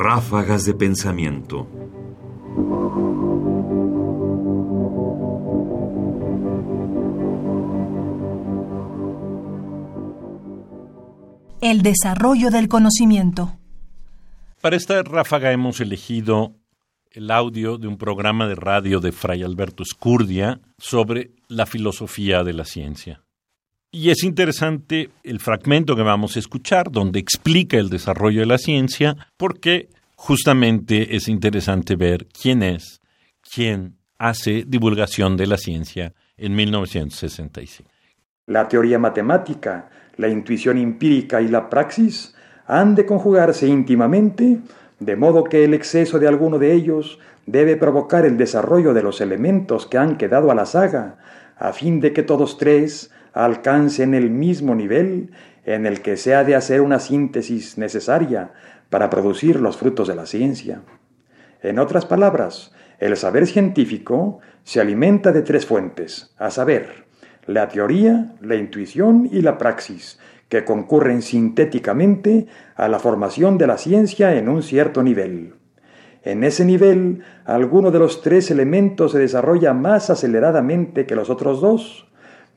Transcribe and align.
Ráfagas 0.00 0.64
de 0.64 0.74
pensamiento. 0.74 1.66
El 11.60 11.82
desarrollo 11.82 12.50
del 12.50 12.68
conocimiento. 12.68 13.58
Para 14.60 14.76
esta 14.76 15.02
ráfaga 15.02 15.50
hemos 15.50 15.80
elegido 15.80 16.54
el 17.10 17.32
audio 17.32 17.76
de 17.76 17.88
un 17.88 17.98
programa 17.98 18.46
de 18.46 18.54
radio 18.54 19.00
de 19.00 19.10
Fray 19.10 19.42
Alberto 19.42 19.82
Escurdia 19.82 20.60
sobre 20.78 21.32
la 21.48 21.66
filosofía 21.66 22.44
de 22.44 22.52
la 22.52 22.64
ciencia. 22.64 23.24
Y 23.90 24.10
es 24.10 24.22
interesante 24.22 25.10
el 25.24 25.40
fragmento 25.40 25.96
que 25.96 26.02
vamos 26.02 26.36
a 26.36 26.38
escuchar, 26.38 26.90
donde 26.90 27.18
explica 27.18 27.78
el 27.78 27.88
desarrollo 27.88 28.40
de 28.40 28.46
la 28.46 28.58
ciencia, 28.58 29.16
porque 29.36 29.88
justamente 30.14 31.16
es 31.16 31.28
interesante 31.28 31.96
ver 31.96 32.26
quién 32.26 32.62
es 32.62 33.00
quien 33.52 33.96
hace 34.18 34.64
divulgación 34.66 35.36
de 35.36 35.46
la 35.46 35.56
ciencia 35.56 36.12
en 36.36 36.54
1965. 36.54 37.88
La 38.46 38.68
teoría 38.68 38.98
matemática, 38.98 39.88
la 40.16 40.28
intuición 40.28 40.78
empírica 40.78 41.40
y 41.40 41.48
la 41.48 41.70
praxis 41.70 42.34
han 42.66 42.94
de 42.94 43.06
conjugarse 43.06 43.66
íntimamente, 43.66 44.58
de 44.98 45.16
modo 45.16 45.44
que 45.44 45.64
el 45.64 45.74
exceso 45.74 46.18
de 46.18 46.28
alguno 46.28 46.58
de 46.58 46.74
ellos 46.74 47.18
debe 47.46 47.76
provocar 47.76 48.26
el 48.26 48.36
desarrollo 48.36 48.92
de 48.92 49.02
los 49.02 49.20
elementos 49.20 49.86
que 49.86 49.96
han 49.96 50.16
quedado 50.16 50.50
a 50.50 50.54
la 50.54 50.66
saga, 50.66 51.18
a 51.56 51.72
fin 51.72 52.00
de 52.00 52.12
que 52.12 52.22
todos 52.22 52.58
tres 52.58 53.10
alcancen 53.32 54.14
el 54.14 54.30
mismo 54.30 54.74
nivel 54.74 55.32
en 55.64 55.86
el 55.86 56.00
que 56.00 56.16
se 56.16 56.34
ha 56.34 56.44
de 56.44 56.54
hacer 56.54 56.80
una 56.80 56.98
síntesis 56.98 57.78
necesaria 57.78 58.52
para 58.90 59.10
producir 59.10 59.60
los 59.60 59.76
frutos 59.76 60.08
de 60.08 60.14
la 60.14 60.26
ciencia. 60.26 60.82
En 61.62 61.78
otras 61.78 62.06
palabras, 62.06 62.72
el 62.98 63.16
saber 63.16 63.46
científico 63.46 64.38
se 64.64 64.80
alimenta 64.80 65.32
de 65.32 65.42
tres 65.42 65.66
fuentes, 65.66 66.34
a 66.38 66.50
saber, 66.50 67.06
la 67.46 67.68
teoría, 67.68 68.34
la 68.40 68.56
intuición 68.56 69.28
y 69.30 69.42
la 69.42 69.58
praxis, 69.58 70.18
que 70.48 70.64
concurren 70.64 71.22
sintéticamente 71.22 72.46
a 72.74 72.88
la 72.88 72.98
formación 72.98 73.58
de 73.58 73.66
la 73.66 73.78
ciencia 73.78 74.34
en 74.36 74.48
un 74.48 74.62
cierto 74.62 75.02
nivel. 75.02 75.54
En 76.22 76.42
ese 76.44 76.64
nivel, 76.64 77.22
alguno 77.44 77.90
de 77.90 77.98
los 77.98 78.22
tres 78.22 78.50
elementos 78.50 79.12
se 79.12 79.18
desarrolla 79.18 79.72
más 79.72 80.10
aceleradamente 80.10 81.06
que 81.06 81.14
los 81.14 81.30
otros 81.30 81.60
dos, 81.60 82.07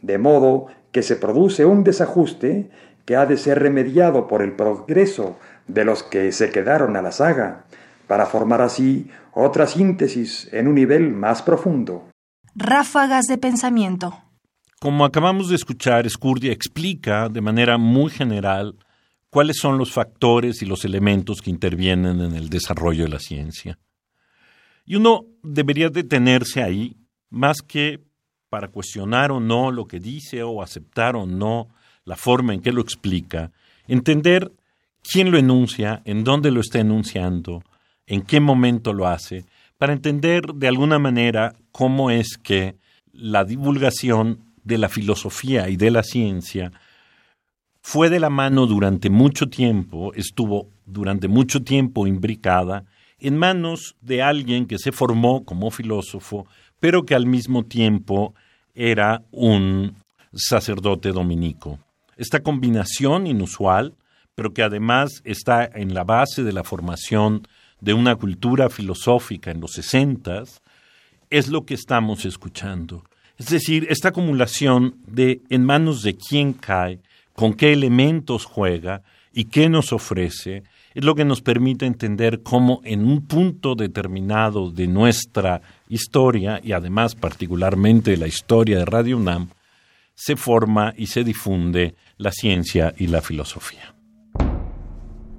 de 0.01 0.17
modo 0.17 0.67
que 0.91 1.03
se 1.03 1.15
produce 1.15 1.65
un 1.65 1.83
desajuste 1.83 2.69
que 3.05 3.15
ha 3.15 3.25
de 3.25 3.37
ser 3.37 3.59
remediado 3.59 4.27
por 4.27 4.41
el 4.41 4.53
progreso 4.53 5.37
de 5.67 5.85
los 5.85 6.03
que 6.03 6.31
se 6.31 6.49
quedaron 6.49 6.95
a 6.95 7.01
la 7.01 7.11
saga, 7.11 7.65
para 8.07 8.25
formar 8.25 8.61
así 8.61 9.09
otra 9.33 9.67
síntesis 9.67 10.49
en 10.51 10.67
un 10.67 10.75
nivel 10.75 11.11
más 11.11 11.41
profundo. 11.41 12.09
Ráfagas 12.55 13.25
de 13.27 13.37
pensamiento. 13.37 14.13
Como 14.79 15.05
acabamos 15.05 15.47
de 15.47 15.55
escuchar, 15.55 16.09
Scurdia 16.09 16.51
explica 16.51 17.29
de 17.29 17.39
manera 17.39 17.77
muy 17.77 18.11
general 18.11 18.75
cuáles 19.29 19.57
son 19.57 19.77
los 19.77 19.93
factores 19.93 20.61
y 20.61 20.65
los 20.65 20.83
elementos 20.83 21.41
que 21.41 21.49
intervienen 21.49 22.19
en 22.19 22.35
el 22.35 22.49
desarrollo 22.49 23.03
de 23.03 23.09
la 23.09 23.19
ciencia. 23.19 23.79
Y 24.85 24.95
uno 24.95 25.21
debería 25.41 25.89
detenerse 25.89 26.61
ahí 26.61 26.97
más 27.29 27.61
que 27.61 28.01
para 28.51 28.67
cuestionar 28.67 29.31
o 29.31 29.39
no 29.39 29.71
lo 29.71 29.85
que 29.85 30.01
dice 30.01 30.43
o 30.43 30.61
aceptar 30.61 31.15
o 31.15 31.25
no 31.25 31.69
la 32.03 32.17
forma 32.17 32.53
en 32.53 32.59
que 32.59 32.73
lo 32.73 32.81
explica, 32.81 33.53
entender 33.87 34.51
quién 35.01 35.31
lo 35.31 35.37
enuncia, 35.37 36.01
en 36.03 36.25
dónde 36.25 36.51
lo 36.51 36.59
está 36.59 36.79
enunciando, 36.79 37.63
en 38.05 38.23
qué 38.23 38.41
momento 38.41 38.91
lo 38.91 39.07
hace, 39.07 39.45
para 39.77 39.93
entender 39.93 40.41
de 40.53 40.67
alguna 40.67 40.99
manera 40.99 41.55
cómo 41.71 42.11
es 42.11 42.37
que 42.37 42.75
la 43.13 43.45
divulgación 43.45 44.39
de 44.65 44.77
la 44.77 44.89
filosofía 44.89 45.69
y 45.69 45.77
de 45.77 45.89
la 45.89 46.03
ciencia 46.03 46.73
fue 47.81 48.09
de 48.09 48.19
la 48.19 48.29
mano 48.29 48.65
durante 48.65 49.09
mucho 49.09 49.47
tiempo, 49.47 50.13
estuvo 50.13 50.67
durante 50.85 51.29
mucho 51.29 51.63
tiempo 51.63 52.05
imbricada 52.05 52.83
en 53.17 53.37
manos 53.37 53.95
de 54.01 54.21
alguien 54.21 54.65
que 54.65 54.77
se 54.77 54.91
formó 54.91 55.45
como 55.45 55.71
filósofo, 55.71 56.47
pero 56.81 57.05
que 57.05 57.15
al 57.15 57.27
mismo 57.27 57.63
tiempo 57.63 58.33
era 58.75 59.21
un 59.31 59.95
sacerdote 60.33 61.11
dominico. 61.11 61.79
Esta 62.17 62.41
combinación 62.41 63.27
inusual, 63.27 63.93
pero 64.35 64.51
que 64.53 64.63
además 64.63 65.21
está 65.23 65.63
en 65.63 65.93
la 65.93 66.03
base 66.03 66.43
de 66.43 66.51
la 66.51 66.63
formación 66.63 67.47
de 67.79 67.93
una 67.93 68.15
cultura 68.15 68.69
filosófica 68.69 69.51
en 69.51 69.61
los 69.61 69.73
sesentas, 69.73 70.61
es 71.29 71.49
lo 71.49 71.65
que 71.65 71.75
estamos 71.75 72.25
escuchando. 72.25 73.03
Es 73.37 73.49
decir, 73.49 73.85
esta 73.89 74.09
acumulación 74.09 74.95
de 75.05 75.41
en 75.49 75.63
manos 75.63 76.01
de 76.01 76.17
quién 76.17 76.53
cae, 76.53 76.99
con 77.33 77.53
qué 77.53 77.73
elementos 77.73 78.45
juega 78.45 79.03
y 79.33 79.45
qué 79.45 79.69
nos 79.69 79.93
ofrece, 79.93 80.63
es 80.93 81.03
lo 81.03 81.15
que 81.15 81.25
nos 81.25 81.41
permite 81.41 81.85
entender 81.85 82.41
cómo 82.43 82.81
en 82.83 83.05
un 83.05 83.25
punto 83.25 83.75
determinado 83.75 84.71
de 84.71 84.87
nuestra 84.87 85.61
historia, 85.89 86.59
y 86.63 86.73
además 86.73 87.15
particularmente 87.15 88.17
la 88.17 88.27
historia 88.27 88.79
de 88.79 88.85
Radio 88.85 89.17
UNAM, 89.17 89.49
se 90.15 90.35
forma 90.35 90.93
y 90.97 91.07
se 91.07 91.23
difunde 91.23 91.95
la 92.17 92.31
ciencia 92.31 92.93
y 92.97 93.07
la 93.07 93.21
filosofía. 93.21 93.95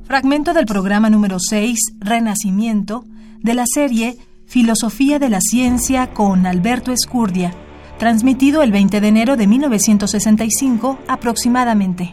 Fragmento 0.04 0.52
del 0.52 0.66
programa 0.66 1.08
número 1.08 1.38
6, 1.38 1.78
Renacimiento, 2.00 3.04
de 3.40 3.54
la 3.54 3.64
serie 3.66 4.16
Filosofía 4.46 5.18
de 5.18 5.30
la 5.30 5.40
Ciencia 5.40 6.12
con 6.12 6.46
Alberto 6.46 6.92
Escurdia, 6.92 7.54
transmitido 7.98 8.62
el 8.62 8.72
20 8.72 9.00
de 9.00 9.08
enero 9.08 9.36
de 9.36 9.46
1965 9.46 10.98
aproximadamente. 11.08 12.12